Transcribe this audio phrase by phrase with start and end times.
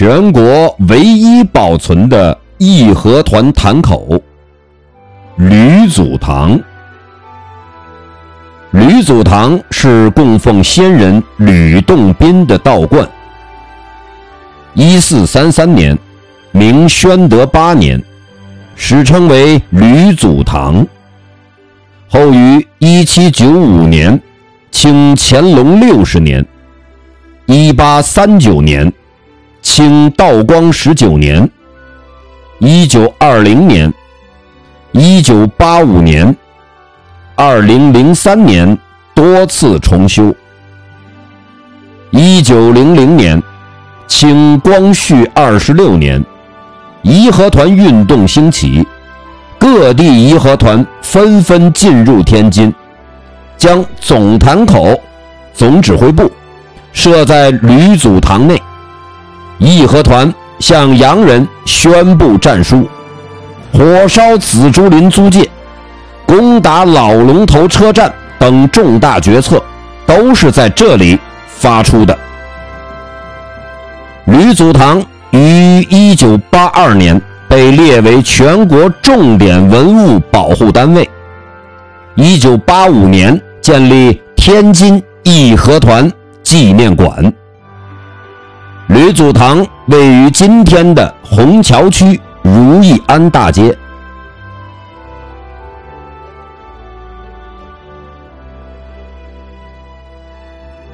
[0.00, 4.18] 全国唯一保存的义和团坛口——
[5.36, 6.58] 吕祖堂。
[8.70, 13.06] 吕祖堂是供奉先人吕洞宾的道观。
[14.72, 15.98] 一四三三年，
[16.50, 18.02] 明宣德八年，
[18.76, 20.82] 史称为吕祖堂。
[22.08, 24.18] 后于一七九五年，
[24.70, 26.42] 清乾隆六十年
[27.44, 28.90] （一八三九年），
[29.62, 31.48] 清道光十九年
[32.58, 33.92] （一九二零年），
[34.92, 36.34] 一九八五年。
[37.36, 38.76] 二零零三年
[39.14, 40.34] 多次重修。
[42.10, 43.42] 一九零零年，
[44.06, 46.22] 清光绪二十六年，
[47.02, 48.86] 义和团运动兴起，
[49.58, 52.70] 各地义和团纷纷进入天津，
[53.56, 55.00] 将总坛口、
[55.54, 56.30] 总指挥部
[56.92, 58.60] 设在吕祖堂内。
[59.60, 62.88] 义和团向洋人宣布战书，
[63.72, 65.48] 火烧紫竹林租界。
[66.26, 69.62] 攻打老龙头车站等重大决策，
[70.06, 72.16] 都是在这里发出的。
[74.26, 81.08] 吕祖堂于一九八二年被列为全国重点文物保护单位。
[82.14, 86.10] 一九八五年建立天津义和团
[86.42, 87.32] 纪念馆。
[88.92, 93.72] 吕祖堂位于今天的虹桥区如意安大街。